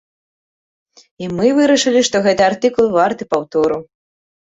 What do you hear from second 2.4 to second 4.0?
артыкул варты паўтору.